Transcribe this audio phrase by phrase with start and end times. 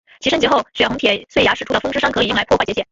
[0.19, 2.79] 其升级后血红铁碎牙使出的风之伤可以用来破坏结界。